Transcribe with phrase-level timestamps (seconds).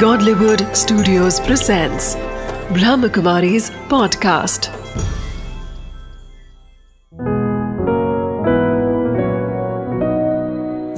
[0.00, 2.06] Godlywood Studios presents
[2.76, 4.66] Brahmakumari's podcast.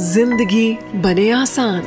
[0.05, 1.83] ज़िंदगी बने आसान।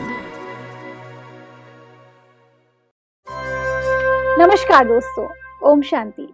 [4.40, 5.28] नमस्कार दोस्तों,
[5.72, 6.28] ओम शांति।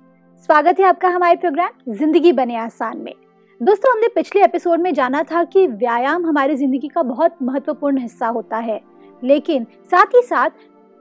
[0.49, 3.13] स्वागत है आपका हमारे प्रोग्राम ज़िंदगी बने आसान में।
[3.61, 8.27] दोस्तों, हमने पिछले एपिसोड में जाना था कि व्यायाम हमारी ज़िंदगी का बहुत महत्वपूर्ण हिस्सा
[8.27, 8.79] होता है।
[9.21, 10.49] लेकिन साथ ही साथ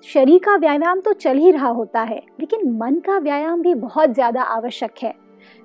[0.04, 4.10] शरीर का व्यायाम तो चल ही रहा होता है लेकिन मन का व्यायाम भी बहुत
[4.10, 5.14] ज़्यादा आवश्यक है।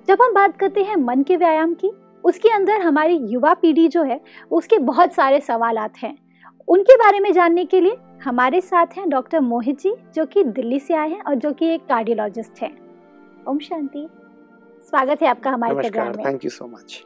[0.08, 1.90] जब हम बात करते हैं मन के व्यायाम की
[2.24, 4.20] उसके अंदर हमारी युवा पीढ़ी जो है
[4.50, 6.16] उसके बहुत सारे सवाल हैं।
[6.68, 10.78] उनके बारे में जानने के लिए हमारे साथ हैं डॉक्टर मोहित जी जो कि दिल्ली
[10.80, 12.76] से आए हैं और जो कि एक कार्डियोलॉजिस्ट हैं।
[13.48, 14.06] ओम शांति।
[14.82, 17.02] स्वागत है आपका हमारे प्रोग्राम में। Thank you so much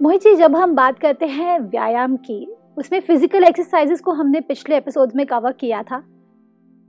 [0.00, 4.76] Mohit ji जब हम बात करते हैं व्यायाम की उसमें फ़िज़िकल एक्सरसाइजेस को हमने पिछले
[4.76, 6.02] एपिसोड में कवर किया था।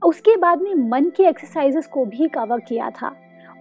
[0.02, 3.14] उसके बाद में मन की एक्सरसाइजेस को भी कवर किया था।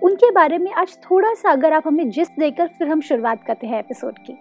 [0.04, 3.68] उनके बारे में आज थोड़ा सा अगर आप हमें जिस देकर फिर हम शुरुआत करते
[3.68, 4.34] हैं एपिसोड की।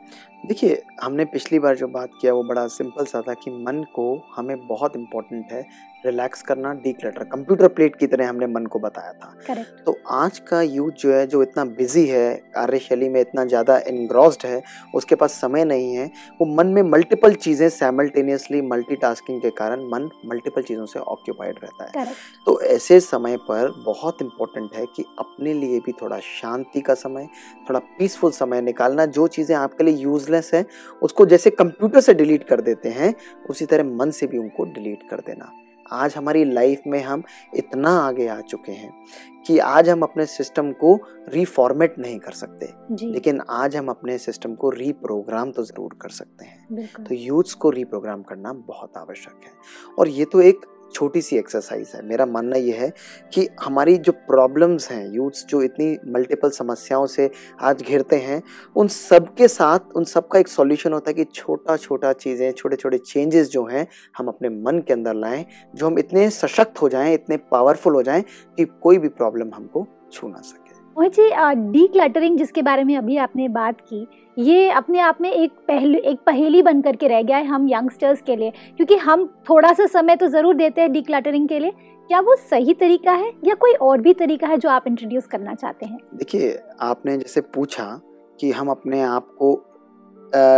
[0.47, 4.23] देखिए, हमने पिछली बार जो बात किया, वो बड़ा सिंपल सा था कि मन को
[4.37, 5.65] हमें बहुत इम्पोर्टेंट है।
[6.07, 9.85] रिलैक्स करना डीक्लटर कंप्यूटर प्लेट की तरह हमने मन को बताया था Correct.
[9.87, 14.47] तो आज का यूथ जो है जो इतना बिज़ी है कार्यशैली में इतना ज़्यादा इनग्रॉस्ड
[14.47, 14.63] है
[14.95, 20.09] उसके पास समय नहीं है वो मन में मल्टीपल चीज़ें सैमल्टेनियसली मल्टीटास्किंग के कारण मन
[20.27, 22.17] मल्टीपल चीज़ों से ऑक्यूपाइड रहता है Correct.
[22.47, 27.29] तो ऐसे समय पर बहुत इंपॉर्टेंट है कि अपने लिए भी थोड़ा शांति का समय
[27.69, 30.65] थोड़ा पीसफुल समय निकालना जो चीज़ें आपके लिए यूजलेस है
[31.03, 33.15] उसको जैसे कंप्यूटर से डिलीट कर देते हैं
[33.51, 35.53] उसी तरह मन से भी उनको डिलीट कर देना
[35.93, 37.23] आज हमारी लाइफ में हम
[37.57, 38.93] इतना आगे आ चुके हैं
[39.47, 40.95] कि आज हम अपने सिस्टम को
[41.29, 42.73] रिफॉर्मेट नहीं कर सकते।
[43.07, 47.71] लेकिन आज हम अपने सिस्टम को रीप्रोग्राम तो ज़रूर कर सकते हैं। तो यूथ्स को
[47.71, 49.53] रीप्रोग्राम करना बहुत आवश्यक है।
[49.99, 52.93] और ये तो एक छोटी सी एक्सरसाइज है। मेरा मानना यह है
[53.35, 57.31] कि हमारी जो प्रॉब्लम्स हैं यूथ्स जो इतनी मल्टीपल समस्याओं से
[57.61, 58.43] आज घिरते हैं,
[58.77, 62.53] उन सब के साथ, उन सब का एक सॉल्यूशन होता है कि छोटा छोटा चीज़ें
[62.53, 63.87] छोटे छोटे चेंजेस जो हैं,
[64.19, 65.45] हम अपने मन के अंदर लाएँ,
[65.75, 68.23] जो हम इतने सशक्त हो जाएँ, इतने पावरफुल हो जाएँ
[68.57, 70.66] कि कोई भी प्रॉब्लम हमको छू ना सके।
[70.97, 75.31] मोहित जी डी क्लटरिंग जिसके बारे में अभी आपने बात की, ये अपने आप में
[75.31, 79.27] एक पहलू, एक पहेली बन करके रह गया है हम यंगस्टर्स के लिए। क्योंकि हम
[79.51, 81.73] थोड़ा सा समय तो ज़रूर देते हैं डी क्लटरिंग के लिए।
[82.11, 85.55] क्या वो सही तरीका है या कोई और भी तरीका है जो आप इंट्रोड्यूस करना
[85.55, 85.99] चाहते हैं?
[86.15, 88.01] देखिए, आपने जैसे पूछा
[88.41, 89.55] कि हम अपने आप को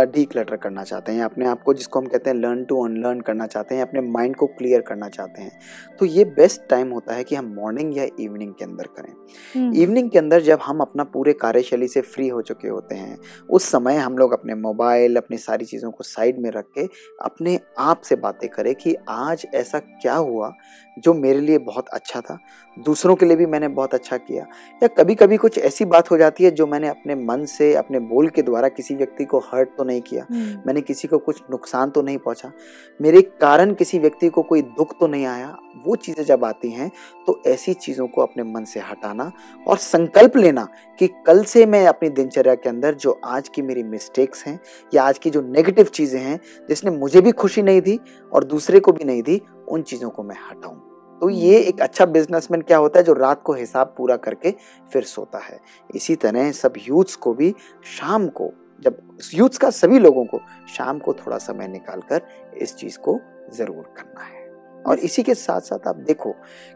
[0.05, 3.21] डी क्लटर करना चाहते हैं अपने आप को जिसको हम कहते हैं लर्न टू अनलर्न
[3.21, 5.59] करना चाहते हैं अपने माइंड को क्लियर करना चाहते हैं।
[5.99, 10.09] तो ये बेस्ट टाइम होता है कि हम मॉर्निंग या इवनिंग के अंदर करें। इवनिंग
[10.09, 13.17] के अंदर जब हम अपना पूरे कार्यशैली से फ्री हो चुके होते हैं
[13.49, 16.87] उस समय हम लोग अपने मोबाइल अपनी सारी चीज़ों को साइड में रख के
[17.21, 20.51] अपने आप से बातें करें कि आज ऐसा क्या हुआ
[20.99, 22.37] जो मेरे लिए बहुत अच्छा था
[22.77, 24.45] दूसरों के लिए भी मैंने बहुत अच्छा किया।
[24.83, 27.99] या कभी कभी कुछ ऐसी बात हो जाती है जो मैंने अपने मन से अपने
[28.01, 31.89] बोल के द्वारा किसी व्यक्ति को हर्ट तो नहीं किया। मैंने किसी को कुछ नुकसान
[31.89, 32.51] तो नहीं पहुँचा।
[32.99, 35.55] मेरे कारण किसी व्यक्ति को कोई दुख तो नहीं आया।
[35.85, 36.89] वो चीज़ें जब आती हैं
[37.27, 39.31] तो ऐसी चीज़ों को अपने मन से हटाना
[39.67, 40.67] और संकल्प लेना
[40.99, 44.59] कि कल से मैं अपनी दिनचर्या के अंदर जो आज की मेरी मिस्टेक्स हैं
[44.93, 46.39] या आज की जो नेगेटिव चीज़ें हैं
[46.69, 47.99] जिसने मुझे भी खुशी नहीं दी
[48.31, 50.88] और दूसरे को भी नहीं दी उन चीज़ों को मैं हटाऊं।
[51.21, 54.53] तो ये एक अच्छा बिजनेसमैन क्या होता है, जो रात को हिसाब पूरा करके
[54.89, 55.59] फिर सोता है।
[55.95, 57.53] इसी तरह सब यूथ्स को भी
[57.97, 58.97] शाम को, जब
[59.33, 62.21] यूथ्स का सभी लोगों को, शाम को थोड़ा समय निकाल कर
[62.57, 63.19] इस चीज़ को
[63.53, 64.37] ज़रूर करना है।
[64.79, 66.31] और इसी के साथ साथ आप देखो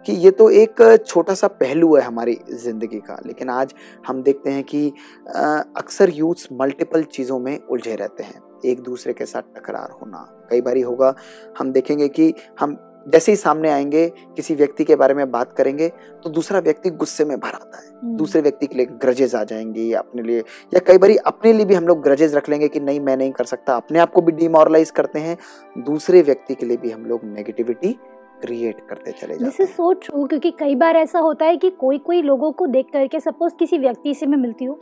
[0.05, 3.73] कि ये तो एक छोटा सा पहलू है हमारी ज़िंदगी का, लेकिन आज
[4.07, 4.87] हम देखते हैं कि
[5.27, 10.61] अक्सर यूथ्स मल्टीपल चीज़ों में उलझे रहते हैं। एक दूसरे के साथ टकरार होना, कई
[10.61, 11.13] बारी होगा
[11.57, 12.75] हम देखेंगे कि हम
[13.07, 15.87] जैसे ही सामने आएँगे किसी व्यक्ति के बारे में बात करेंगे
[16.23, 19.43] तो दूसरा व्यक्ति गुस्से में भर आता है। हम्म। दूसरे व्यक्ति के लिए ग्रजेज आ
[19.43, 20.39] जाएँगे अपने लिए
[20.73, 23.31] या कई बार अपने लिए भी हम लोग ग्रजेज रख लेंगे कि नहीं मैं नहीं
[23.31, 25.37] कर सकता। अपने आप को भी डिमोरलाइज करते हैं।
[25.77, 27.93] दूसरे व्यक्ति के लिए भी हम लोग नेगेटिविटी
[28.41, 31.97] क्रिएट करते चले जाते हैं। सो ट्रू क्योंकि कई बार ऐसा होता है कि कोई
[31.97, 34.75] कोई लोगों को देख करके सपोज़ किसी व्यक्ति से मैं मिलती हूँ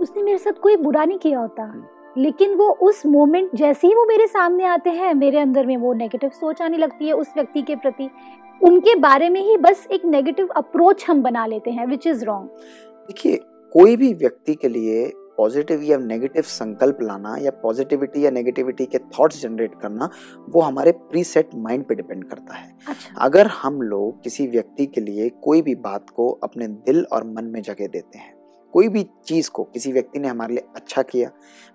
[0.00, 1.84] उसने मेरे साथ कोई बुरा नहीं किया होता। हम्म।
[2.16, 5.92] लेकिन वो उस मोमेंट जैसे ही वो मेरे सामने आते हैं मेरे अंदर में वो
[5.94, 8.08] नेगेटिव सोच आने लगती है उस व्यक्ति के प्रति।
[8.60, 12.48] उनके बारे में ही बस एक नेगेटिव अप्रोच हम बना लेते हैं विच इज़ रॉन्ग
[13.08, 13.40] देखिए
[13.72, 18.98] कोई भी व्यक्ति के लिए पॉजिटिव या नेगेटिव संकल्प लाना या पॉजिटिविटी या नेगेटिविटी के
[19.18, 20.08] थॉट्स जनरेट करना
[20.48, 24.86] वो हमारे प्री सेट माइंड पे डिपेंड करता है। अच्छा। अगर हम लोग किसी व्यक्ति
[24.86, 28.33] के लिए कोई भी बात को अपने दिल और मन में जगह देते हैं
[28.74, 31.30] कोई भी चीज़ को किसी व्यक्ति ने हमारे लिए अच्छा किया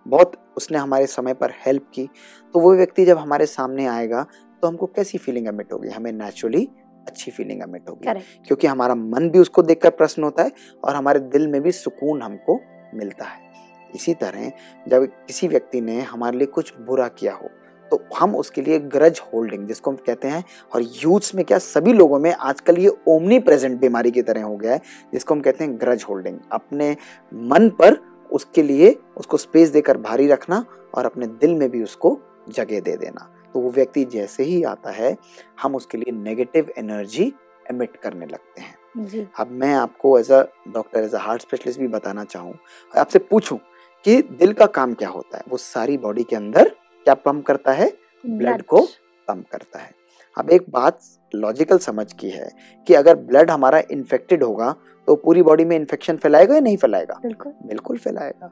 [0.07, 2.09] बहुत उसने हमारे समय पर हेल्प की
[2.53, 4.25] तो वो व्यक्ति जब हमारे सामने आएगा
[4.61, 5.89] तो हमको कैसी फीलिंग एमिट होगी?
[5.89, 6.67] हमें नेचुरली
[7.07, 8.13] अच्छी फीलिंग एमिट होगी।
[8.47, 10.51] क्योंकि हमारा मन भी उसको देखकर प्रश्न होता है
[10.83, 12.59] और हमारे दिल में भी सुकून हमको
[12.95, 13.47] मिलता है।
[13.95, 14.51] इसी तरह
[14.87, 17.49] जब किसी व्यक्ति ने हमारे लिए कुछ बुरा किया हो
[17.91, 20.43] तो हम उसके लिए ग्रज होल्डिंग जिसको हम कहते हैं
[20.73, 24.55] और यूथ्स में क्या सभी लोगों में आजकल ये ओमनी प्रेजेंट बीमारी की तरह हो
[24.57, 24.81] गया है
[25.13, 26.95] जिसको हम कहते हैं ग्रज होल्डिंग अपने
[27.33, 27.97] मन पर
[28.31, 30.65] उसके लिए उसको स्पेस देकर भारी रखना
[30.95, 32.17] और अपने दिल में भी उसको
[32.49, 35.15] जगह दे देना। तो वो व्यक्ति जैसे ही आता है
[35.61, 37.33] हम उसके लिए नेगेटिव एनर्जी
[37.71, 41.79] एमिट करने लगते हैं। जी। अब मैं आपको as a doctor as a heart specialist
[41.79, 42.53] भी बताना चाहूँ
[42.93, 43.59] आपसे पूछूँ
[44.05, 45.43] कि दिल का काम क्या होता है?
[45.49, 46.71] वो सारी बॉडी के अंदर
[47.05, 47.91] क्या पंप करता है?
[48.23, 48.81] ब्लड को
[49.27, 49.91] पंप करता है।
[50.37, 50.99] अब एक बात
[51.33, 52.49] लॉजिकल समझ की है
[52.87, 54.75] कि अगर ब्लड हमारा इन्फेक्टेड होगा
[55.07, 57.19] तो पूरी बॉडी में इन्फेक्शन फैलाएगा या नहीं फैलाएगा?
[57.21, 58.51] बिल्कुल। बिल्कुल फैलाएगा।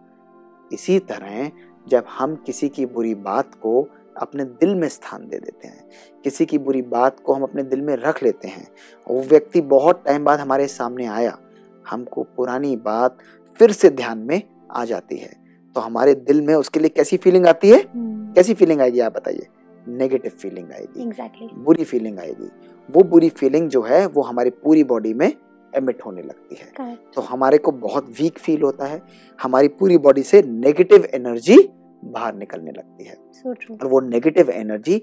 [0.73, 1.51] इसी तरह
[1.87, 3.81] जब हम किसी की बुरी बात को
[4.17, 5.89] अपने दिल में स्थान दे देते हैं
[6.23, 8.67] किसी की बुरी बात को हम अपने दिल में रख लेते हैं
[9.07, 11.37] वो व्यक्ति बहुत टाइम बाद हमारे सामने आया
[11.87, 13.17] हमको पुरानी बात
[13.59, 14.41] फिर से ध्यान में
[14.71, 15.46] आ जाती है।
[15.77, 17.83] तो हमारे दिल में उसके लिए कैसी फीलिंग आती है?
[18.35, 19.47] कैसी फीलिंग आएगी आप बताइए?
[19.87, 22.49] नेगेटिव फीलिंग आएगी। एग्जैक्टली बुरी फीलिंग आएगी।
[22.89, 25.27] वो बुरी फीलिंग जो है वो हमारी पूरी बॉडी में
[25.73, 29.01] एमिट होने लगती है। करेक्ट तो हमारे को बहुत वीक फील होता है।
[29.39, 31.57] हमारी पूरी बॉडी से नेगेटिव एनर्जी
[32.05, 33.15] बाहर निकलने लगती है।
[33.45, 35.01] ट्रू और वो नेगेटिव एनर्जी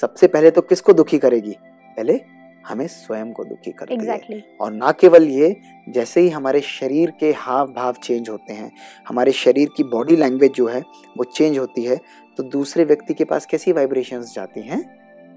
[0.00, 1.56] सबसे पहले तो किसको दुखी करेगी?
[1.96, 2.20] पहले
[2.66, 4.30] हमें स्वयं को दुखी करती exactly.
[4.30, 5.54] है। और ना केवल ये
[5.88, 8.70] जैसे ही हमारे शरीर के हाव भाव चेंज होते हैं
[9.08, 10.80] हमारे शरीर की बॉडी लैंग्वेज जो है
[11.18, 12.00] वो चेंज होती है
[12.36, 14.80] तो दूसरे व्यक्ति के पास कैसी वाइब्रेशंस जाती हैं?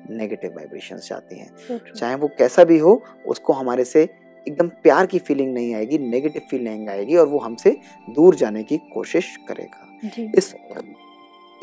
[0.10, 4.04] नेगेटिव वाइब्रेशंस जाती हैं। चाहे वो कैसा भी हो उसको हमारे से
[4.48, 7.78] एकदम प्यार की फीलिंग नहीं आएगी नेगेटिव फीलिंग आएगी और वो हमसे
[8.10, 9.86] दूर जाने की कोशिश करेगा।
[10.38, 10.54] इस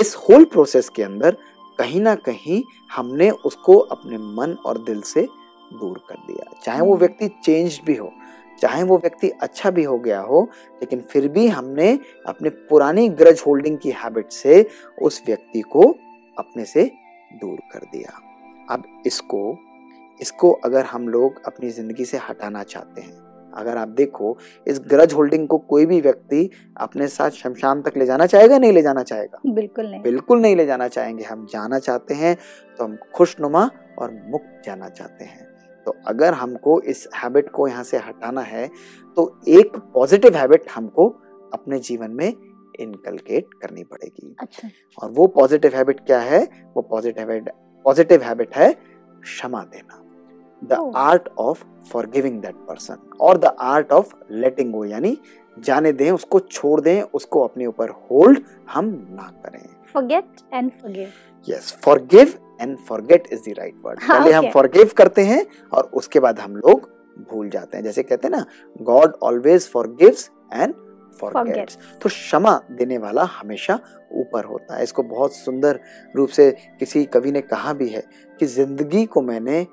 [0.00, 1.36] इस होल प्रोसेस के अंदर
[1.78, 2.62] कहीं ना कहीं
[2.92, 5.26] हमने उसको अपने मन और दिल से
[5.72, 8.12] दूर कर दिया। चाहे वो हम्म। व्यक्ति चेंज भी हो
[8.58, 10.42] चाहे वो व्यक्ति अच्छा भी हो गया हो
[10.80, 11.88] लेकिन फिर भी हमने
[12.26, 14.64] अपने पुरानी ग्रज होल्डिंग की हैबिट से
[15.02, 15.82] उस व्यक्ति को
[16.36, 16.84] अपने से
[17.32, 18.18] दूर कर दिया।
[18.70, 19.42] अब इसको
[20.20, 24.36] इसको अगर हम लोग अपनी ज़िंदगी से हटाना चाहते हैं अगर आप देखो
[24.66, 28.72] इस ग्रज होल्डिंग को कोई भी व्यक्ति अपने साथ शमशान तक ले जाना चाहेगा नहीं
[28.72, 29.40] ले जाना चाहेगा?
[29.46, 32.36] बिल्कुल नहीं। बिल्कुल नहीं ले जाना चाहेंगे। हम जाना चाहते हैं
[32.78, 35.55] तो हम खुशनुमा और मुक्त जाना चाहते हैं।
[35.86, 38.66] तो अगर हमको इस हैबिट को यहाँ से हटाना है
[39.16, 41.08] तो एक पॉजिटिव हैबिट हमको
[41.52, 42.28] अपने जीवन में
[42.80, 44.68] इनकलकेट करनी पड़ेगी। अच्छा।
[44.98, 46.42] और वो पॉजिटिव हैबिट क्या है?
[46.74, 47.44] वो पॉजिटिव
[47.84, 50.02] पॉजिटिव हैबिट है क्षमा देना।
[50.62, 50.92] The.
[50.96, 51.64] Art of
[52.10, 55.16] forgiving that person और the art of letting go यानी
[55.56, 58.40] जाने दें उसको छोड़ दें उसको अपने ऊपर होल्ड
[58.70, 59.60] हम ना करें।
[59.92, 61.12] Forget and forgive
[61.48, 66.20] yes forgive and forget is the right word पहले हम फॉरगिव करते हैं और उसके
[66.20, 66.88] बाद हम लोग
[67.30, 68.44] भूल जाते हैं। जैसे कहते हैं ना
[68.84, 70.74] God always forgives and
[71.20, 73.78] forgets तो क्षमा देने वाला हमेशा
[74.12, 75.80] ऊपर होता है। इसको बहुत सुंदर
[76.16, 78.02] रूप से किसी कवि ने कहा भी है
[78.40, 79.66] कि ज़िंदगी को मैंने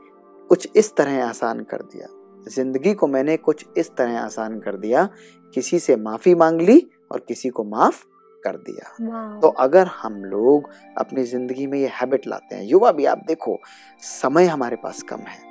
[0.49, 2.07] कुछ इस तरह आसान कर दिया।
[2.49, 5.07] ज़िंदगी को मैंने कुछ इस तरह आसान कर दिया।
[5.53, 6.79] किसी से माफ़ी मांग ली
[7.11, 8.03] और किसी को माफ़
[8.45, 13.05] कर दिया। तो अगर हम लोग अपनी ज़िंदगी में ये हैबिट लाते हैं युवा भी
[13.05, 13.57] आप देखो
[14.03, 15.41] समय हमारे पास कम है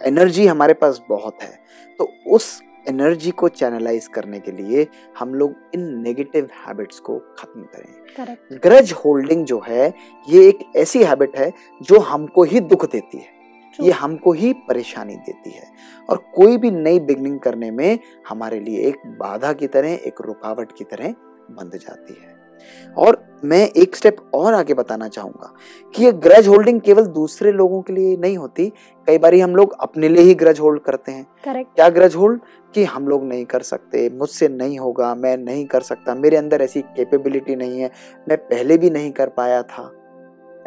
[0.00, 1.58] एनर्जी हमारे पास बहुत है
[1.98, 4.86] तो उस एनर्जी को चैनलाइज करने के लिए
[5.18, 9.86] हम लोग इन नेगेटिव हैबिट्स को खत्म करें। ग्रज होल्डिंग जो है
[10.28, 11.52] ये एक ऐसी हैबिट है
[11.82, 13.32] जो हमको ही दुख देती है
[13.78, 15.66] ये हमको ही परेशानी देती है
[16.08, 20.76] और कोई भी नई बिगनिंग करने में हमारे लिए एक बाधा की तरह एक रुकावट
[20.78, 21.14] की तरह
[21.50, 22.33] बंध जाती है।
[22.98, 25.52] और मैं एक स्टेप और आगे बताना चाहूँगा
[25.94, 28.72] कि ये ग्रज होल्डिंग केवल दूसरे लोगों के लिए नहीं होती
[29.06, 32.40] कई बार हम लोग अपने लिए ही ग्रज होल्ड करते हैं। करेक्ट क्या ग्रज होल्ड
[32.74, 36.62] कि हम लोग नहीं कर सकते मुझसे नहीं होगा मैं नहीं कर सकता मेरे अंदर
[36.62, 37.90] ऐसी कैपेबिलिटी नहीं है
[38.28, 39.90] मैं पहले भी नहीं कर पाया था।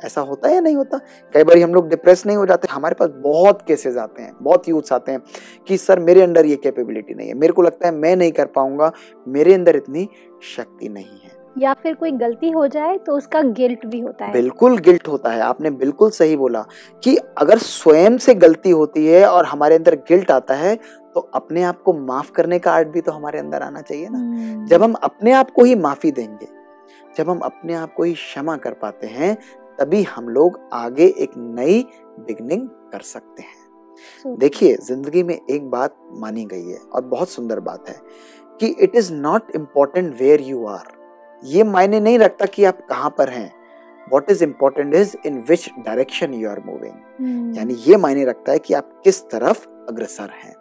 [0.05, 0.97] ऐसा होता है या नहीं होता?
[1.33, 4.67] कई बार हम लोग डिप्रेस नहीं हो जाते हमारे पास बहुत केसेस आते हैं बहुत
[4.69, 5.21] यूथ्स आते हैं
[5.67, 8.45] कि सर मेरे अंदर ये कैपेबिलिटी नहीं है मेरे को लगता है मैं नहीं कर
[8.45, 8.91] पाऊँगा
[9.27, 10.07] मेरे अंदर इतनी
[10.55, 14.33] शक्ति नहीं है। या फिर कोई गलती हो जाए तो उसका गिल्ट भी होता है।
[14.33, 16.61] बिल्कुल गिल्ट होता है। आपने बिल्कुल सही बोला
[17.03, 20.75] कि अगर स्वयं से गलती होती है और हमारे अंदर गिल्ट आता है
[21.15, 24.17] तो अपने आप को माफ़ करने का आर्ट भी तो हमारे अंदर आना चाहिए ना।
[24.17, 26.47] हम्म, जब हम अपने आप को ही माफ़ी देंगे
[27.15, 29.35] जब हम अपने आप को ही क्षमा कर पाते हैं
[29.79, 31.81] तभी हम लोग आगे एक नई
[32.19, 37.59] बिगनिंग कर सकते हैं। देखिए ज़िंदगी में एक बात मानी गई है और बहुत सुंदर
[37.61, 37.95] बात है
[38.59, 40.95] कि it is not important where you are
[41.43, 43.51] ये मायने नहीं रखता कि आप कहाँ पर हैं।
[44.07, 48.59] What is important is in which direction you are moving यानी ये मायने रखता है
[48.59, 50.53] कि आप किस तरफ़ अग्रसर हैं।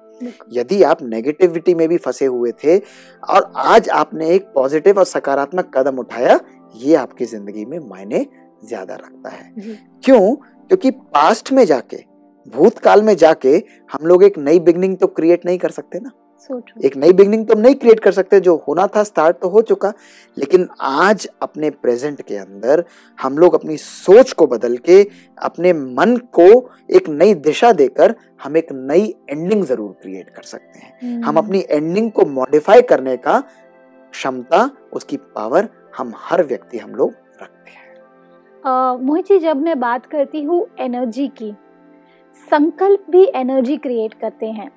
[0.52, 5.70] यदि आप नेगेटिविटी में भी फंसे हुए थे और आज आपने एक पॉजिटिव और सकारात्मक
[5.76, 6.38] कदम उठाया
[6.76, 8.26] ये आपकी ज़िंदगी में मायने
[8.64, 9.52] ज़्यादा रखता है।
[10.04, 10.34] क्यों?
[10.34, 12.04] क्योंकि पास्ट में जाके
[12.46, 13.56] भूतकाल में जाके
[13.90, 16.10] हम लोग एक नई बिगनिंग तो क्रिएट नहीं कर सकते ना।
[16.48, 19.48] सो एक नई बिगनिंग तो हम नहीं क्रिएट कर सकते जो होना था स्टार्ट तो
[19.48, 19.92] हो चुका
[20.36, 22.84] लेकिन आज अपने प्रेजेंट के अंदर
[23.18, 25.02] हम लोग अपनी सोच को बदल के
[25.38, 26.48] अपने मन को
[26.90, 31.64] एक नई दिशा देकर हम एक नई एंडिंग ज़रूर क्रिएट कर सकते हैं। हम अपनी
[31.70, 33.40] एंडिंग को मॉडिफाई करने का
[34.12, 37.12] क्षमता उसकी पावर हम हर व्यक्ति हम लोग
[37.42, 37.94] रखते हैं।
[38.64, 41.54] अ, मोहित जी जब मैं बात करती हूँ एनर्जी की
[42.36, 44.70] संकल्प भी एनर्जी क्रिएट करते हैं।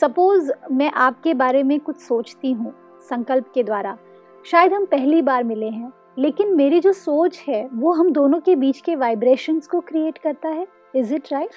[0.00, 2.72] सपोज़ मैं आपके बारे में कुछ सोचती हूँ
[3.10, 3.96] संकल्प के द्वारा।
[4.46, 8.56] शायद हम पहली बार मिले हैं, लेकिन मेरी जो सोच है, वो हम दोनों के
[8.56, 11.50] बीच के वाइब्रेशंस को क्रिएट करता है। Is it right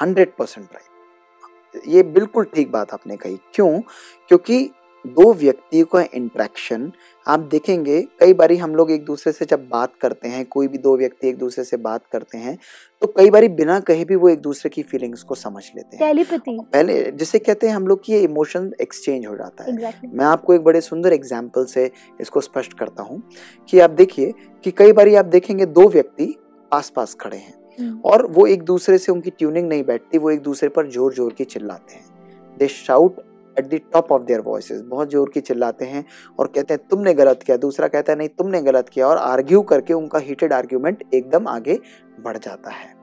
[0.00, 3.80] hundred percent right ये बिल्कुल ठीक बात आपने कही। क्यों?
[4.28, 4.70] क्योंकि
[5.04, 6.90] दो व्यक्तियों का इंट्रैक्शन
[7.26, 10.78] आप देखेंगे कई बार हम लोग एक दूसरे से जब बात करते हैं कोई भी
[10.78, 12.56] दो व्यक्ति एक दूसरे से बात करते हैं
[13.02, 16.06] तो कई बार बिना कहे भी वो एक दूसरे की फीलिंग्स को समझ लेते हैं।
[16.06, 20.24] टेलीपैथी पहले जिसे कहते हैं हम लोग की इमोशन एक्सचेंज हो जाता है। एग्जैक्टली मैं
[20.24, 21.90] आपको एक बड़े सुंदर एग्ज़ाम्पल से
[22.20, 23.22] इसको स्पष्ट करता हूँ
[23.68, 24.32] कि आप देखिए
[24.64, 26.34] कि कई बार आप देखेंगे दो व्यक्ति
[26.72, 30.40] पास पास खड़े हैं और वो एक दूसरे से उनकी ट्यूनिंग नहीं बैठती वो एक
[30.42, 33.20] दूसरे पर ज़ोर ज़ोर के चिल्लाते हैं। They shout
[33.58, 36.04] at the top of their voices बहुत ज़ोर की चिल्लाते हैं
[36.38, 39.60] और कहते हैं तुमने गलत किया। दूसरा कहता है नहीं तुमने गलत किया। और आर्ग्यू
[39.62, 41.78] करके उनका हीटेड आर्ग्यूमेंट एकदम आगे
[42.20, 42.94] बढ़ जाता है।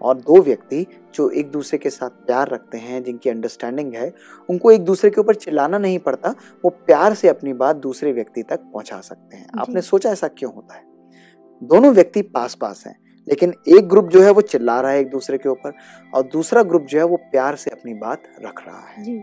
[0.00, 4.12] और दो व्यक्ति जो एक दूसरे के साथ प्यार रखते हैं जिनकी अंडरस्टैंडिंग है
[4.48, 6.34] उनको एक दूसरे के ऊपर चिल्लाना नहीं पड़ता
[6.64, 10.52] वो प्यार से अपनी बात दूसरे व्यक्ति तक पहुँचा सकते हैं। आपने सोचा ऐसा क्यों
[10.54, 10.82] होता है?
[11.62, 12.96] दोनों व्यक्ति पास पास हैं
[13.28, 15.72] लेकिन एक ग्रुप जो है वो चिल्ला रहा है एक दूसरे के ऊपर
[16.14, 19.20] और दूसरा ग्रुप जो है वो प्यार से अपनी बात रख रहा है। जी।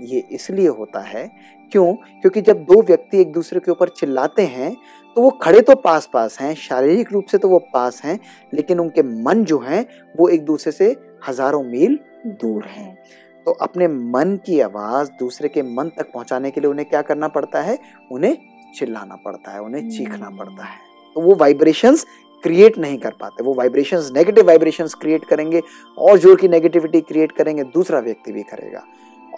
[0.00, 1.26] ये इसलिए होता है
[1.72, 1.92] क्यों?
[1.94, 4.74] क्योंकि जब दो व्यक्ति एक दूसरे के ऊपर चिल्लाते हैं
[5.16, 8.18] तो वो खड़े तो पास पास हैं शारीरिक रूप से तो वो पास हैं
[8.52, 9.86] लेकिन उनके मन जो हैं
[10.18, 10.94] वो एक दूसरे से
[11.28, 12.94] हज़ारों मील दूर हैं।
[13.46, 17.28] तो अपने मन की आवाज़ दूसरे के मन तक पहुँचाने के लिए उन्हें क्या करना
[17.28, 17.78] पड़ता है?
[18.12, 18.36] उन्हें
[18.74, 20.78] चिल्लाना पड़ता है उन्हें चीखना पड़ता है।
[21.16, 22.04] तो वो वाइब्रेशंस
[22.44, 25.62] क्रिएट नहीं कर पाते वो वाइब्रेशंस नेगेटिव वाइब्रेशंस क्रिएट करेंगे
[25.98, 28.84] और ज़ोर की नेगेटिविटी क्रिएट करेंगे दूसरा व्यक्ति भी करेगा।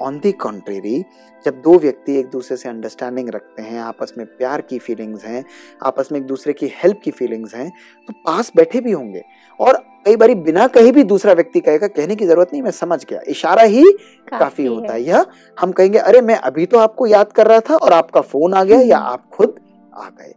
[0.03, 1.05] ऑन दी कॉन्ट्रेरी
[1.45, 5.45] जब दो व्यक्ति एक दूसरे से अंडरस्टैंडिंग रखते हैं आपस में प्यार की फीलिंग्स हैं
[5.83, 7.71] आपस में एक दूसरे की हेल्प की फीलिंग्स हैं
[8.09, 9.23] तो पास बैठे भी होंगे।
[9.61, 13.05] और कई बारी बिना कहीं भी दूसरा व्यक्ति कहेगा कहने की ज़रूरत नहीं मैं समझ
[13.05, 15.25] गया। इशारा ही काफ़ी काफ़ी होता है। या
[15.61, 18.65] हम कहेंगे अरे मैं अभी तो आपको याद कर रहा था और आपका फ़ोन आ
[18.65, 19.61] गया या आप खुद
[19.95, 20.35] आ गए।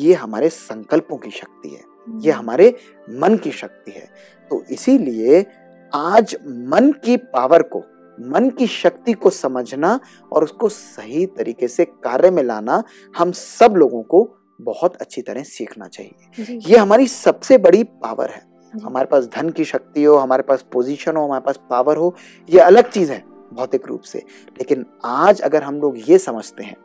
[0.00, 1.82] ये हमारे संकल्पों की शक्ति है।
[2.20, 2.74] ये हमारे
[3.10, 4.08] मन की शक्ति है।
[4.50, 5.46] तो इसीलिए
[5.92, 7.84] आज मन की पावर को
[8.20, 10.00] मन की शक्ति को समझना
[10.32, 12.82] और उसको सही तरीके से कार्य में लाना
[13.18, 18.42] हम सब लोगों को बहुत अच्छी तरह सीखना चाहिए। ये हमारी सबसे बड़ी पावर है।
[18.84, 22.14] हमारे पास धन की शक्ति हो हमारे पास पोजीशन हो हमारे पास पावर हो
[22.50, 24.18] ये अलग चीज़ है भौतिक रूप से।
[24.58, 26.76] लेकिन आज अगर हम लोग ये समझते हैं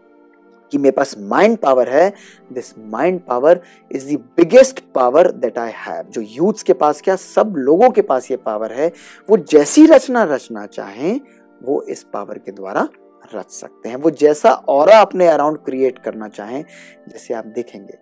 [0.71, 2.13] कि मेरे पास माइंड पावर है
[2.53, 3.61] this mind power
[3.91, 8.01] is the biggest power that I have जो यूथ्स के पास क्या, सब लोगों के
[8.01, 8.91] पास ये पावर है,
[9.29, 11.19] वो जैसी रचना रचना चाहें,
[11.63, 12.87] वो इस पावर के द्वारा
[13.35, 16.63] रच सकते हैं। वो जैसा और अपने अराउंड क्रिएट करना चाहें,
[17.09, 17.97] जैसे आप देखेंगे,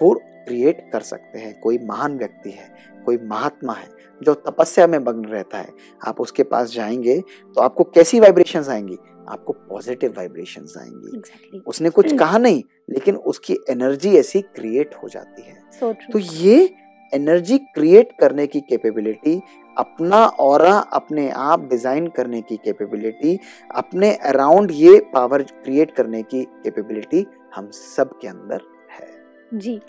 [0.00, 0.14] वो
[0.46, 2.68] क्रिएट कर सकते हैं। कोई महान व्यक्ति है,
[3.06, 3.88] कोई महात्मा है,
[4.20, 5.68] जो तपस्या में मग्न रहता है,
[6.06, 8.98] आप उसके पास जाएँगे तो आपको कैसी वाइब्रेशंस आएँगी?
[9.28, 15.08] आपको पॉजिटिव वाइब्रेशंस आएँगी। एग्जैक्टली उसने कुछ कहा नहीं लेकिन उसकी एनर्जी ऐसी क्रिएट हो
[15.08, 16.68] जाती है। सो तो ये
[17.12, 19.40] एनर्जी क्रिएट करने की कैपेबिलिटी
[19.76, 23.38] अपना और अपने आप डिज़ाइन करने की कैपेबिलिटी
[23.74, 27.24] अपने अराउंड ये पावर क्रिएट करने की कैपेबिलिटी
[27.56, 29.08] हम सब के अंदर है।
[29.54, 29.80] जी।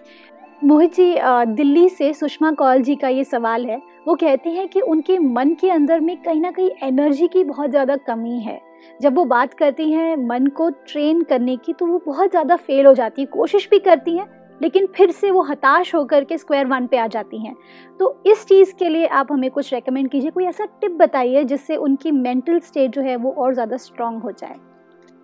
[0.64, 1.16] मोहित जी
[1.56, 5.54] दिल्ली से सुषमा कौल जी का ये सवाल है वो कहती हैं कि उनके मन
[5.62, 8.60] के अंदर में कहीं ना कहीं एनर्जी की बहुत ज़्यादा कमी है।
[9.02, 12.86] जब वो बात करती हैं मन को ट्रेन करने की तो वो बहुत ज़्यादा फेल
[12.86, 14.28] हो जाती है। कोशिश भी करती हैं
[14.62, 17.56] लेकिन फिर से वो हताश होकर के स्क्वायर वन पे आ जाती हैं।
[18.00, 21.76] तो इस चीज़ के लिए आप हमें कुछ रेकमेंड कीजिए। कोई ऐसा टिप बताइए जिससे
[21.78, 24.56] उनकी मेंटल स्टेट जो है वो और ज़्यादा स्ट्रांग हो जाए।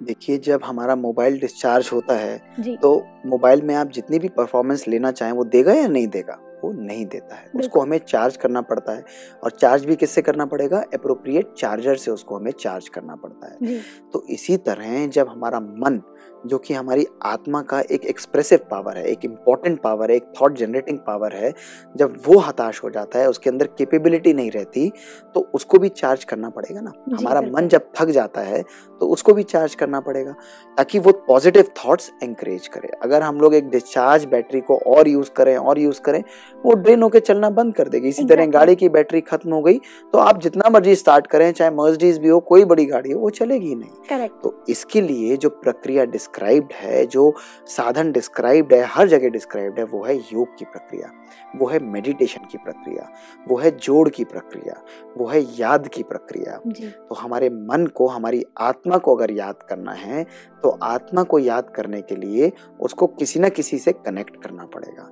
[0.02, 5.12] देखिए जब हमारा मोबाइल डिस्चार्ज होता है तो मोबाइल में आप जितनी भी परफॉर्मेंस लेना
[5.12, 6.40] चाहें वो देगा या नहीं देगा?
[6.64, 9.04] वो नहीं देता है। उसको हमें चार्ज करना पड़ता है
[9.44, 10.84] और चार्ज भी किससे करना पड़ेगा?
[10.94, 13.78] अप्रोप्रिएट चार्जर से उसको हमें चार्ज करना पड़ता है।
[14.14, 16.02] तो इसी तरह जब हमारा मन
[16.46, 20.58] जो कि हमारी आत्मा का एक एक्सप्रेसिव पावर है एक इंपॉर्टेंट पावर है एक थॉट
[20.58, 21.54] जनरेटिंग पावर है
[21.98, 24.92] जब वो हताश हो जाता है उसके अंदर कैपेबिलिटी नहीं रहती
[25.36, 28.62] तो उसको भी चार्ज करना पड़ेगा ना। हमारा मन जब थक जाता है
[29.00, 30.36] तो उसको भी चार्ज करना पड़ेगा
[30.78, 35.32] ताकि वो पॉजिटिव थॉट्स एंकरेज करे। अगर हम लोग एक डिस्चार्ज बैटरी को और यूज़
[35.32, 36.24] करें और यूज़ करें
[36.66, 39.78] वो ड्रेन होकर चलना बंद कर देगी। इसी तरह गाड़ी की बैटरी खत्म हो गई
[40.14, 43.30] तो आप जितना मर्ज़ी स्टार्ट करें चाहे मर्सिडीज भी हो कोई बड़ी गाड़ी हो वो
[43.32, 47.34] चलेगी ही नहीं तो इसके लिए जो प्रक्रिया डिस्क्राइब्ड है जो
[47.68, 51.10] साधन डिस्क्राइब्ड है हर जगह डिस्क्राइब्ड है वो है योग की प्रक्रिया
[51.58, 53.08] वो है मेडिटेशन की प्रक्रिया
[53.48, 54.82] वो है जोड़ की प्रक्रिया
[55.18, 56.58] वो है याद की प्रक्रिया।
[57.00, 60.24] तो हमारे मन को हमारी आत्मा को अगर याद करना है
[60.64, 65.04] तो आत्मा को याद करने के लिए उसको किसी ना किसी से कनेक्ट करना पड़ेगा।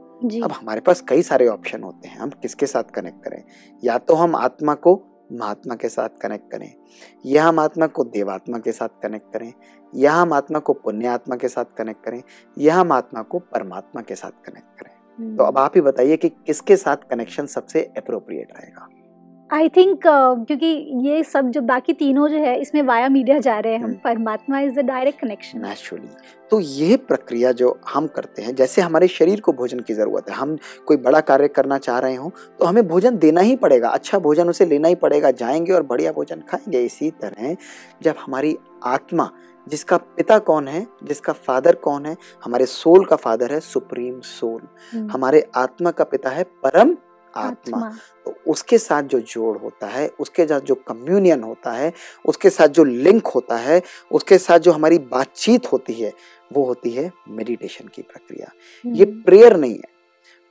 [0.46, 3.44] अब हमारे पास कई सारे ऑप्शन होते हैं हम किसके साथ कनेक्ट करें?
[3.84, 5.00] या तो हम आत्मा को
[5.32, 6.74] महात्मा के साथ कनेक्ट करें
[7.26, 9.54] या हम आत्मा को देवात्मा के साथ कनेक्ट करें
[9.96, 12.22] या हम आत्मा को पुण्य आत्मा के साथ कनेक्ट करें
[12.58, 16.30] या हम आत्मा को परमात्मा के साथ कनेक्ट करें। तो अब आप ही बताइए कि
[16.30, 18.88] किसके साथ कनेक्शन सबसे अप्रोप्रिएट रहेगा?
[19.50, 20.68] आई थिंक uh, क्योंकि
[21.08, 23.98] ये सब जो बाकी तीनों जो है इसमें वाया मीडिया जा रहे हैं हम। हम्म।
[24.04, 26.08] परमात्मा is the direct connection naturally
[26.52, 30.36] तो ये प्रक्रिया जो हम करते हैं जैसे हमारे शरीर को भोजन की ज़रूरत है
[30.36, 30.58] हम
[30.88, 34.50] कोई बड़ा कार्य करना चाह रहे हो तो हमें भोजन देना ही पड़ेगा। अच्छा भोजन
[34.50, 37.56] उसे लेना ही पड़ेगा जाएँगे और बढ़िया भोजन खाएँगे। इसी तरह
[38.04, 39.30] जब हमारी आत्मा
[39.68, 44.62] जिसका पिता कौन है जिसका फादर कौन है हमारे सोल का फादर है सुप्रीम सोल।
[44.98, 46.98] हमारे आत्मा का पिता है परम
[47.36, 51.94] आत्मा। आत्मा। तो उसके साथ जो जोड़ होता है उसके साथ जो कम्युनियन होता है
[52.26, 56.14] उसके साथ जो लिंक होता है उसके साथ जो हमारी बातचीत होती है
[56.54, 58.52] वो होती है मेडिटेशन की प्रक्रिया।
[58.86, 59.90] ये हम्म, प्रेयर नहीं है।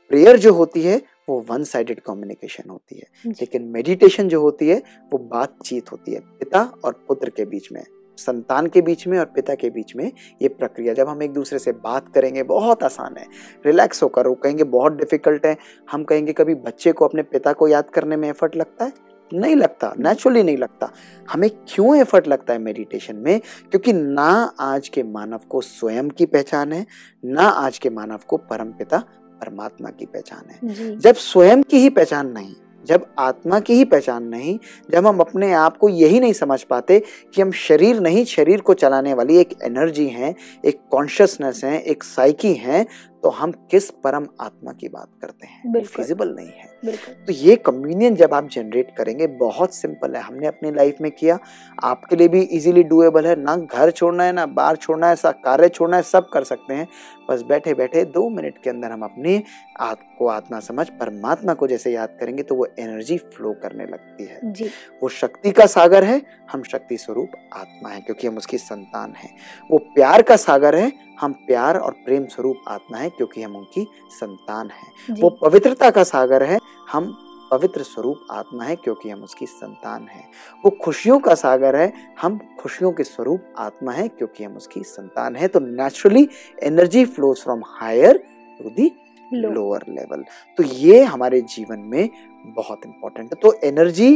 [0.08, 4.82] प्रेयर जो होती है वो वन साइडेड कम्युनिकेशन होती है। लेकिन मेडिटेशन जो होती है
[5.12, 7.84] वो बातचीत होती है पिता और पुत्र के बीच में।
[8.20, 10.12] संतान के बीच में और पिता के बीच में
[10.42, 13.26] ये प्रक्रिया। जब हम एक दूसरे से बात करेंगे बहुत आसान है।
[13.66, 15.56] रिलैक्स होकर वो कहेंगे बहुत डिफ़िकल्ट है।
[15.92, 18.92] हम कहेंगे कभी बच्चे को अपने पिता को याद करने में एफर्ट लगता है?
[19.34, 20.90] नहीं लगता नेचुरली नहीं लगता।
[21.30, 23.40] हमें क्यों एफर्ट लगता है मेडिटेशन में?
[23.40, 26.86] क्योंकि ना आज के मानव को स्वयं की पहचान है
[27.25, 28.99] ना आज के मानव को परम पिता
[29.40, 32.54] परमात्मा की पहचान है। जब स्वयं की ही पहचान नहीं
[32.90, 34.58] जब आत्मा की ही पहचान नहीं
[34.90, 37.02] जब हम अपने आप को यही नहीं समझ पाते
[37.34, 42.04] कि हम शरीर नहीं शरीर को चलाने वाली एक एनर्जी हैं एक कॉन्शियसनेस है एक
[42.04, 42.86] साइकी है
[43.22, 45.72] तो हम किस परम आत्मा की बात करते हैं?
[45.96, 50.71] फिजिबल नहीं है। तो ये कम्युनियन जब आप जनरेट करेंगे बहुत सिंपल है। हमने अपनी
[50.71, 51.38] लाइफ में किया।
[51.82, 55.30] आपके लिए भी इजीली डूएबल है। ना घर छोड़ना है ना बाहर छोड़ना है सा
[55.45, 56.86] कार्य छोड़ना है सब कर सकते हैं।
[57.30, 59.43] बस बैठे बैठे दो मिनट के अंदर हम अपने
[59.80, 64.25] आत को आत्मा समझ परमात्मा को जैसे याद करेंगे तो वो एनर्जी फ्लो करने लगती
[64.25, 64.71] है। जी।
[65.02, 66.21] वो शक्ति का सागर है
[66.52, 69.30] हम शक्ति स्वरूप आत्मा है क्योंकि हम उसकी संतान हैं।
[69.71, 70.90] वो प्यार का सागर है
[71.21, 76.02] हम प्यार और प्रेम स्वरूप आत्मा है क्योंकि हम उनकी संतान हैं। वो पवित्रता का
[76.04, 76.58] सागर है
[76.92, 77.16] हम
[77.50, 80.24] पवित्र स्वरूप आत्मा है क्योंकि हम उसकी संतान हैं।
[80.64, 85.36] वो खुशियों का सागर है हम खुशियों के स्वरूप आत्मा है क्योंकि हम उसकी संतान
[85.36, 86.28] है। तो naturally
[86.62, 88.18] energy flows from higher
[88.60, 88.90] to the
[89.32, 90.24] lower level
[90.58, 92.08] तो ये हमारे जीवन में
[92.46, 94.14] बहुत इंपॉर्टेंट है। तो एनर्जी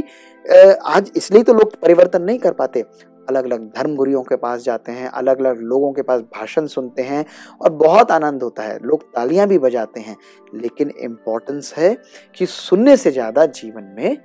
[0.87, 2.85] आज इसलिए तो लोग परिवर्तन नहीं कर पाते।
[3.29, 7.03] अलग अलग धर्म गुरुओं के पास जाते हैं अलग अलग लोगों के पास भाषण सुनते
[7.03, 7.25] हैं
[7.61, 10.17] और बहुत आनंद होता है। लोग तालियाँ भी बजाते हैं
[10.55, 11.97] लेकिन इम्पोर्टेंस है
[12.37, 14.17] कि सुनने से ज़्यादा जीवन में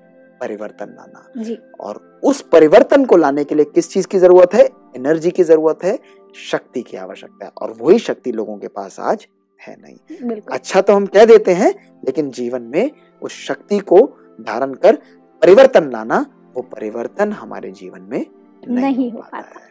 [0.41, 4.63] परिवर्तन लाना। जी। और उस परिवर्तन को लाने के लिए किस चीज़ की ज़रूरत है?
[4.95, 5.97] एनर्जी की ज़रूरत है
[6.41, 9.27] शक्ति की आवश्यकता है और वही शक्ति लोगों के पास आज
[9.59, 11.73] है नहीं। अच्छा तो हम कह देते हैं
[12.05, 13.99] लेकिन जीवन में उस शक्ति को
[14.41, 14.97] धारण कर
[15.41, 18.25] परिवर्तन लाना वो परिवर्तन हमारे जीवन में
[18.63, 19.67] नहीं, नहीं हो पाता।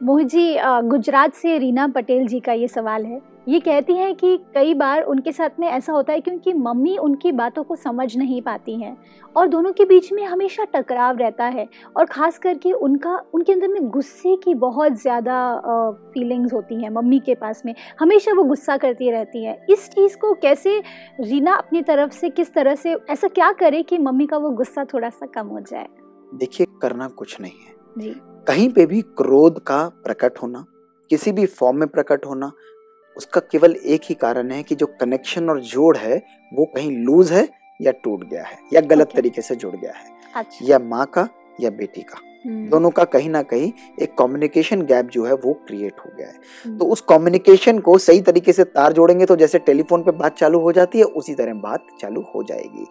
[0.00, 0.56] मोहित जी
[0.88, 5.02] गुजरात से रीना पटेल जी का ये सवाल है। ये कहती हैं कि कई बार
[5.02, 8.96] उनके साथ में ऐसा होता है क्योंकि मम्मी उनकी बातों को समझ नहीं पाती हैं
[9.36, 11.66] और दोनों के बीच में हमेशा टकराव रहता है
[11.96, 15.40] और ख़ास करके उनका उनके अंदर में गुस्से की बहुत ज़्यादा
[16.14, 20.16] फीलिंग्स होती हैं मम्मी के पास में। हमेशा वो गुस्सा करती रहती हैं। इस चीज़
[20.16, 20.78] को कैसे
[21.20, 24.84] रीना अपनी तरफ़ से किस तरह से ऐसा क्या करे कि मम्मी का वो गुस्सा
[24.94, 25.86] थोड़ा सा कम हो जाए?
[26.34, 28.14] देखिए करना कुछ नहीं है। जी।
[28.46, 30.64] कहीं पे भी क्रोध का प्रकट होना
[31.10, 32.50] किसी भी फॉर्म में प्रकट होना
[33.16, 36.22] उसका केवल एक ही कारण है कि जो कनेक्शन और जोड़ है
[36.52, 37.48] वो कहीं लूज है
[37.80, 39.16] या टूट गया है या गलत Okay.
[39.16, 41.28] तरीके से जुड़ गया है अच्छा। या माँ का
[41.60, 43.72] या बेटी का। हम्म, दोनों का कहीं ना कहीं
[44.02, 47.96] एक कम्युनिकेशन गैप जो है वो क्रिएट हो गया है। हम्म, तो उस कम्युनिकेशन को
[47.98, 51.34] सही तरीके से तार जोड़ेंगे तो जैसे टेलीफोन पे बात चालू हो जाती है उसी
[51.34, 52.86] तरह बात चालू हो जाएगी.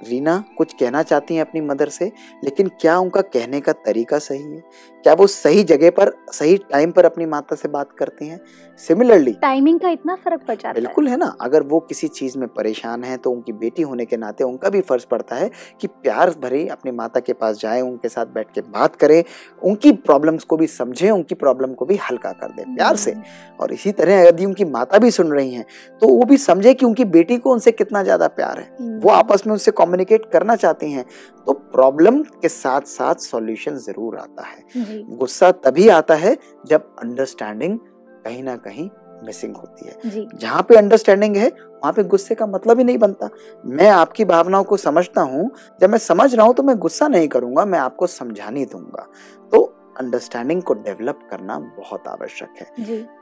[0.00, 2.10] रीना कुछ कहना चाहती हैं अपनी मदर से
[2.44, 4.62] लेकिन क्या उनका कहने का तरीका सही है?
[5.04, 8.40] क्या वो सही जगह पर सही टाइम पर अपनी माता से बात करती हैं?
[8.80, 11.26] सिमिलरली टाइमिंग का इतना फ़र्क पड़ जाता बिल्कुल है ना?
[11.40, 14.80] अगर वो किसी चीज़ में परेशान है तो उनकी बेटी होने के नाते उनका भी
[14.80, 18.60] फ़र्ज़ पड़ता है कि प्यार भरे अपनी माता के पास जाए उनके साथ बैठ के
[18.62, 19.22] बात करें
[19.62, 23.56] उनकी प्रॉब्लम्स को भी समझें उनकी प्रॉब्लम को भी हल्का कर दें प्यार से। हम्म।
[23.60, 25.64] और इसी तरह यदि उनकी माता भी सुन रही हैं
[26.02, 29.10] तो वो भी समझे कि उनकी बेटी को उनसे कितना ज़्यादा प्यार है। हम्म। वो
[29.10, 31.04] आपस में उससे कम्युनिकेट करना चाहती हैं
[31.46, 37.78] तो प्रॉब्लम के साथ साथ सॉल्यूशन ज़रूर आता है। गुस्सा तभी आता है जब अंडरस्टैंडिंग
[38.24, 38.88] कहीं ना कहीं
[39.24, 43.28] मिसिंग होती है। जहाँ पे अंडरस्टैंडिंग है वहाँ पे गुस्से का मतलब ही नहीं बनता।
[43.66, 47.28] मैं आपकी भावनाओं को समझता हूँ। जब मैं समझ रहा हूँ तो मैं गुस्सा नहीं
[47.28, 49.06] करूँगा मैं आपको समझाने दूँगा।
[49.52, 49.62] तो
[50.00, 52.66] अंडरस्टैंडिंग को डेवलप करना बहुत आवश्यक है।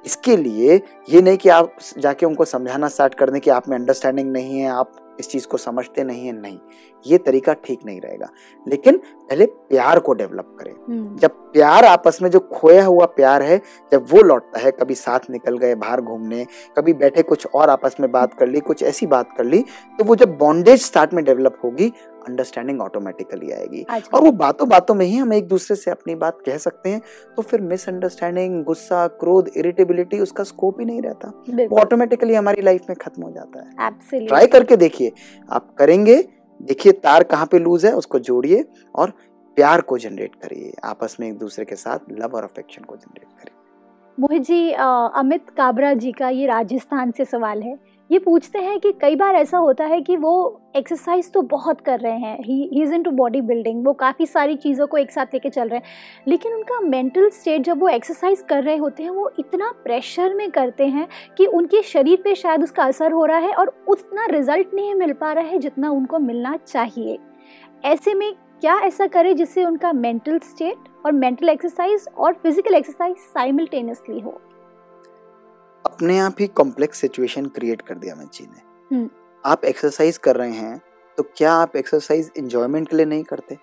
[0.06, 3.76] इसके लिए ये नहीं कि आप जाके उनको समझाना स्टार्ट कर दें कि आप में
[3.78, 6.58] अंडरस्टैंडिंग नहीं है आप इस चीज़ को समझते नहीं है नहीं।
[7.06, 8.28] ये तरीका ठीक नहीं रहेगा।
[8.68, 13.42] लेकिन पहले प्यार को डेवलप करें। हम्म। जब प्यार आपस में जो खोया हुआ प्यार
[13.42, 13.60] है
[13.92, 16.46] जब वो लौटता है कभी साथ निकल गए बाहर घूमने
[16.76, 19.64] कभी बैठे कुछ और आपस में बात कर ली कुछ ऐसी बात कर ली
[19.98, 21.92] तो वो जब बॉन्डेज स्टार्ट में डेवलप होगी
[22.28, 26.14] अंडरस्टैंडिंग ऑटोमेटिकली आएगी। अच्छा। और वो बातों बातों में ही हम एक दूसरे से अपनी
[26.16, 27.00] बात कह सकते हैं
[27.36, 32.88] तो फिर मिसअंडरस्टैंडिंग गुस्सा क्रोध इरिटेबिलिटी उसका स्कोप ही नहीं रहता। वो ऑटोमेटिकली हमारी लाइफ
[32.88, 35.12] में खत्म हो जाता है। ट्राई करके देखिए
[35.48, 36.16] आप करेंगे
[36.60, 39.12] देखिए तार कहाँ पे लूज है उसको जोड़िए और
[39.56, 43.24] प्यार को जनरेट करिए। आपस में एक दूसरे के साथ लव और अफेक्शन को जनरेट
[43.24, 43.62] करिए।
[44.18, 47.74] मोहित जी अमित काबरा जी का ये राजस्थान से सवाल है।
[48.10, 52.00] ये पूछते हैं कि कई बार ऐसा होता है कि वो एक्सरसाइज तो बहुत कर
[52.00, 55.50] रहे हैं। He is into body building वो काफ़ी सारी चीज़ों को एक साथ लेके
[55.50, 59.30] चल रहे हैं। लेकिन उनका मेंटल स्टेट जब वो एक्सरसाइज कर रहे होते हैं, वो
[59.38, 63.54] इतना प्रेशर में करते हैं कि उनके शरीर पे शायद उसका असर हो रहा है
[63.54, 67.18] और उतना रिज़ल्ट नहीं मिल पा रहा है जितना उनको मिलना चाहिए।
[67.84, 73.16] ऐसे में क्या ऐसा करे जिससे उनका मेंटल स्टेट और मेंटल एक्सरसाइज और फ़िज़िकल एक्सरसाइज
[73.16, 74.40] साइमल्टेनियसली हो?
[75.84, 79.08] अपने आप ही कॉम्प्लेक्स सिचुएशन क्रिएट कर दिया मैची ने। हम्म।
[79.44, 80.80] आप एक्सरसाइज कर रहे हैं
[81.18, 83.58] तो क्या आप एक्सरसाइज इंजॉयमेंट के लिए नहीं करते?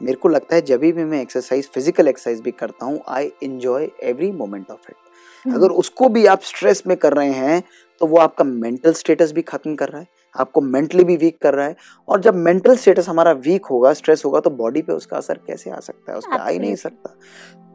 [0.00, 3.88] मेरे को लगता है जब भी मैं एक्सरसाइज फ़िज़िकल एक्सरसाइज भी करता हूँ I enjoy
[4.02, 7.62] every moment of it अगर उसको भी आप स्ट्रेस में कर रहे हैं
[8.00, 11.54] तो वो आपका मेंटल स्टेटस भी खत्म कर रहा है आपको मेंटली भी वीक कर
[11.54, 11.76] रहा है
[12.08, 15.70] और जब मेंटल स्टेटस हमारा वीक होगा स्ट्रेस होगा तो बॉडी पे उसका असर कैसे
[15.70, 16.18] आ सकता है?
[16.18, 17.14] उस पर आ ही नहीं सकता।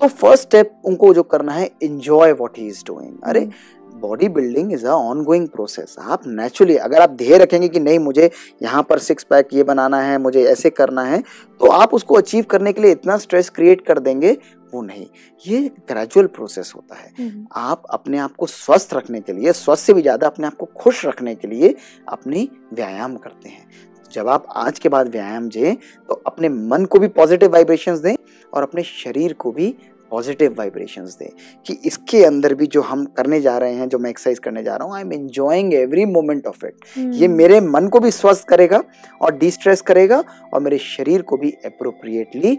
[0.02, 3.50] तो फ़र्स्ट स्टेप उनको जो करना है enjoy what he is doing अरे
[3.94, 8.30] body building is a ongoing process आप नेचुरली अगर आप ध्येय रखेंगे कि नहीं मुझे
[8.64, 11.22] यहाँ पर सिक्स पैक ये बनाना है मुझे ऐसे करना है
[11.62, 14.38] तो आप उसको अचीव करने के लिए इतना स्ट्रेस क्रिएट कर देंगे
[14.74, 15.06] वो नहीं।
[15.44, 19.86] ये ग्रेजुअल प्रोसेस होता है। हम्म, आप अपने आप को स्वस्थ रखने के लिए स्वस्थ
[19.86, 21.76] से भी ज़्यादा अपने आप को खुश रखने के लिए
[22.10, 23.68] अपनी व्यायाम करते हैं।
[24.12, 25.76] जब आप आज के बाद व्यायाम दें
[26.10, 28.16] तो अपने मन को भी पॉजिटिव वाइब्रेशंस दें
[28.54, 29.74] और अपने शरीर को भी
[30.12, 31.32] पॉजिटिव वाइब्रेशंस दे
[31.66, 34.76] कि इसके अंदर भी जो हम करने जा रहे हैं जो मैं एक्सरसाइज करने जा
[34.76, 38.48] रहा हूँ I am enjoying every moment of it ये मेरे मन को भी स्वस्थ
[38.48, 38.84] करेगा
[39.22, 42.58] और डिस्ट्रेस करेगा और मेरे शरीर को भी अप्रोप्रिएटली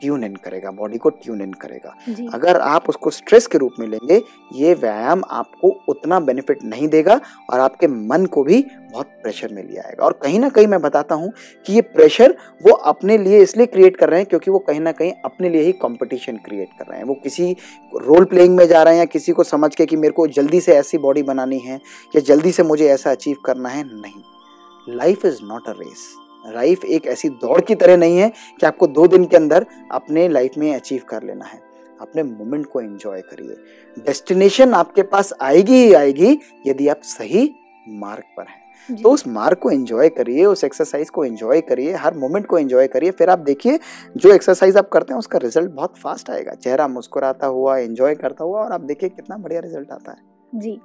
[0.00, 1.94] ट्यून इन करेगा बॉडी को ट्यून इन करेगा।
[2.34, 4.22] अगर आप उसको स्ट्रेस के रूप में लेंगे
[4.54, 9.62] ये व्यायाम आपको उतना बेनिफिट नहीं देगा और आपके मन को भी बहुत प्रेशर में
[9.62, 11.32] लिया आएगा। और कहीं ना कहीं मैं बताता हूँ
[11.66, 14.92] कि ये प्रेशर वो अपने लिए इसलिए क्रिएट कर रहे हैं क्योंकि वो कहीं ना
[14.92, 17.50] कहीं अपने लिए ही कंपटीशन क्रिएट कर रहे हैं। वो किसी
[17.96, 20.60] रोल प्लेइंग में जा रहे हैं या किसी को समझ के कि मेरे को जल्दी
[20.60, 21.80] से ऐसी बॉडी बनानी है
[22.16, 26.08] या जल्दी से मुझे ऐसा अचीव करना है नहीं। Life is not a race
[26.54, 28.28] life एक ऐसी दौड़ की तरह नहीं है
[28.60, 31.60] कि आपको दो दिन के अंदर अपने लाइफ में अचीव कर लेना है।
[32.00, 33.56] अपने मोमेंट को एंजॉय करिए।
[33.96, 37.50] डेस्टिनेशन आपके पास आएगी ही आएगी यदि आप सही
[37.88, 42.14] मार्ग पर हैं। तो उस मार्ग को एंजॉय करिए उस एक्सरसाइज को एंजॉय करिए हर
[42.14, 43.78] मोमेंट को एंजॉय करिए फिर आप देखिए
[44.16, 48.44] जो एक्सरसाइज आप करते हैं उसका रिज़ल्ट बहुत फास्ट आएगा। चेहरा मुस्कुराता हुआ एंजॉय करता
[48.44, 50.18] हुआ और आप देखिए कितना बढ़िया रिज़ल्ट आता है।
[50.52, 50.80] जी।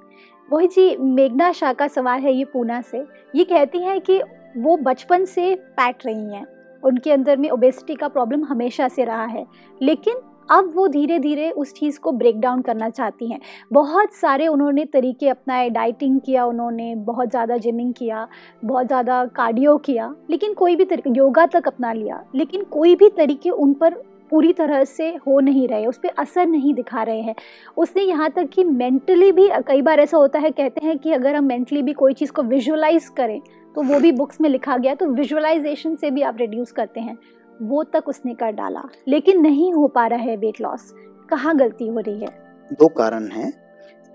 [0.48, 2.98] मोहित जी मेघना शाह का सवाल है ये पूना से।
[3.34, 4.20] ये कहती हैं कि
[4.56, 6.46] वो बचपन से फैट रही हैं।
[6.82, 9.44] उनके अंदर में ओबेसिटी का प्रॉब्लम हमेशा से रहा है।
[9.80, 10.16] लेकिन
[10.50, 13.38] अब वो धीरे धीरे उस चीज़ को ब्रेक डाउन करना चाहती हैं।
[13.72, 18.26] बहुत सारे उन्होंने तरीके अपनाए डाइटिंग किया उन्होंने, बहुत ज़्यादा जिमिंग किया,
[18.64, 23.08] बहुत ज़्यादा कार्डियो किया, लेकिन कोई भी तरीके योगा तक अपना लिया। लेकिन कोई भी
[23.08, 24.02] तरीके उन पर
[24.34, 27.34] पूरी तरह से हो नहीं रहे, उस पर असर नहीं दिखा रहे हैं।
[27.76, 31.34] उसने यहाँ तक कि मेंटली भी, कई बार ऐसा होता है, कहते हैं कि अगर
[31.34, 33.40] हम मेंटली भी कोई चीज़ को विजुअलाइज करें
[33.74, 37.16] तो वो भी बुक्स में लिखा गया तो विजुअलाइजेशन से भी आप रिड्यूस करते हैं।
[37.62, 40.92] वो तक उसने कर डाला, लेकिन नहीं हो पा रहा है वेट लॉस
[41.30, 42.28] कहाँ गलती हो रही है?
[42.70, 43.52] दो कारण हैं।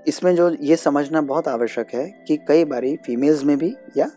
[0.07, 4.09] इसमें जो ये समझना बहुत आवश्यक है कि कई बारी फीमेल्स में भी या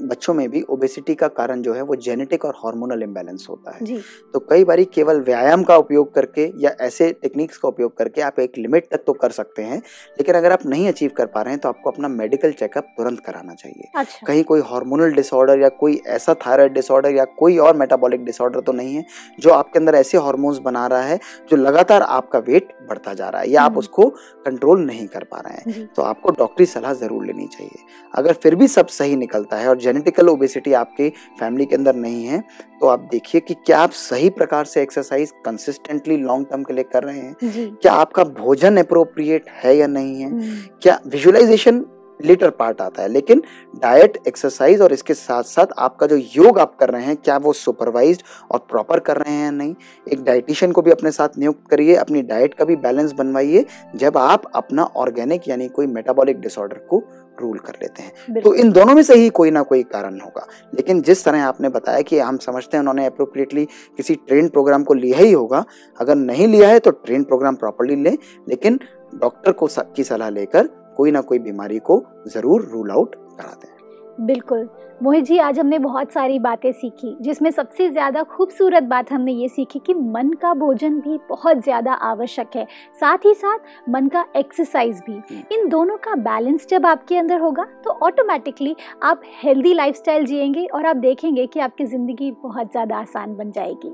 [0.00, 3.84] बच्चों में भी ओबेसिटी का कारण जो है वो जेनेटिक और हार्मोनल इम्बैलेंस होता है।
[3.84, 3.98] जी।
[4.34, 8.38] तो कई बारी केवल व्यायाम का उपयोग करके या ऐसे टेक्निक्स का उपयोग करके आप
[8.40, 11.52] एक लिमिट तक तो कर सकते हैं लेकिन अगर आप नहीं अचीव कर पा रहे
[11.52, 15.68] हैं तो आपको अपना मेडिकल चेकअप तुरंत कराना चाहिए। अच्छा। कहीं कोई हार्मोनल डिसऑर्डर या
[15.80, 19.04] कोई ऐसा थायराइड डिसऑर्डर या कोई और मेटाबॉलिक डिसऑर्डर तो नहीं है
[19.40, 21.18] जो आपके अंदर ऐसे हॉर्मोन्स बना रहा है
[21.50, 24.08] जो लगातार आपका वेट बढ़ता जा रहा है या आप हम्म। उसको
[24.46, 27.84] कंट्रोल नहीं कर पा रहे हैं। तो आपको डॉक्टरी सलाह ज़रूर लेनी चाहिए।
[28.14, 31.08] अगर फिर भी सब सही निकलता है और जेनेटिकल ओबेसिटी आपके
[31.40, 32.42] फैमिली के अंदर नहीं है
[32.80, 36.84] तो आप देखिए कि क्या आप सही प्रकार से एक्सरसाइज कंसिस्टेंटली लॉन्ग टर्म के लिए
[36.92, 37.34] कर रहे हैं।
[37.82, 40.30] क्या आपका भोजन अप्रोप्रिएट है या नहीं है?
[40.30, 41.84] हम्म, क्या विजुअलाइजेशन
[42.24, 43.42] लेटर पार्ट आता है लेकिन
[43.76, 47.52] डाइट एक्सरसाइज और इसके साथ साथ आपका जो योग आप कर रहे हैं क्या वो
[47.52, 49.74] सुपरवाइज्ड और प्रॉपर कर रहे हैं या नहीं?
[50.12, 53.64] एक डाइटिशियन को भी अपने साथ नियुक्त करिए अपनी डाइट का भी बैलेंस बनवाइए
[53.96, 57.02] जब आप अपना ऑर्गेनिक यानी कोई मेटाबॉलिक डिसऑर्डर को
[57.40, 60.46] रूल कर लेते हैं। तो इन दोनों में से ही कोई ना कोई कारण होगा।
[60.74, 63.64] लेकिन जिस तरह आपने बताया कि हम समझते हैं उन्होंने अप्रोप्रिएटली
[63.96, 65.64] किसी ट्रेन प्रोग्राम को लिया ही होगा
[66.00, 68.16] अगर नहीं लिया है तो ट्रेन प्रोग्राम प्रॉपरली लें
[68.48, 68.78] लेकिन
[69.14, 73.77] डॉक्टर को की सलाह लेकर कोई ना कोई बीमारी को ज़रूर रूल आउट करा दें।
[74.18, 74.68] बिल्कुल।
[75.02, 79.48] मोहित जी आज हमने बहुत सारी बातें सीखी जिसमें सबसे ज़्यादा खूबसूरत बात हमने ये
[79.48, 82.66] सीखी कि मन का भोजन भी बहुत ज़्यादा आवश्यक है।
[83.00, 87.64] साथ ही साथ मन का एक्सरसाइज भी। इन दोनों का बैलेंस जब आपके अंदर होगा
[87.84, 93.36] तो ऑटोमेटिकली आप हेल्दी लाइफस्टाइल जिएँगे और आप देखेंगे कि आपकी ज़िंदगी बहुत ज़्यादा आसान
[93.36, 93.90] बन जाएगी।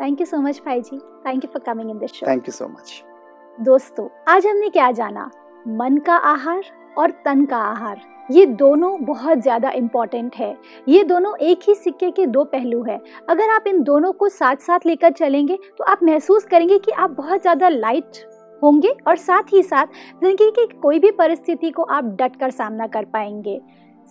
[0.00, 2.52] थैंक यू सो मच भाई जी। Thank you for coming in this show thank you
[2.52, 3.02] so much
[3.58, 5.30] दोस्तों आज हमने क्या जाना?
[5.68, 6.62] मन का आहार
[6.98, 10.54] और तन का आहार। ये दोनों बहुत ज़्यादा इंपॉर्टेंट है।
[10.88, 14.56] ये दोनों एक ही सिक्के के दो पहलू है। अगर आप इन दोनों को साथ
[14.58, 18.24] साथ लेकर चलेंगे तो आप महसूस करेंगे कि आप बहुत ज़्यादा लाइट
[18.62, 19.86] होंगे और साथ ही साथ
[20.20, 23.60] ज़िंदगी की कोई भी परिस्थिति को आप डट कर सामना कर पाएँगे।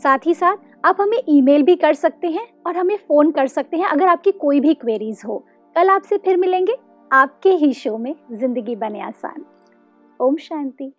[0.02, 3.78] साथ ही साथ आप हमें ईमेल भी कर सकते हैं और हमें फ़ोन कर सकते
[3.78, 5.38] हैं अगर आपकी कोई भी क्वेरीज हो।
[5.76, 6.76] कल आपसे फिर मिलेंगे।
[7.12, 9.46] आपके ही शो में ज़िंदगी बने आसान।
[10.20, 10.92] ओम शांति।